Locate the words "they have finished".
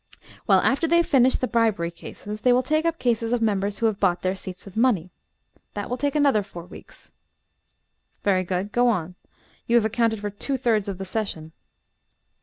0.87-1.41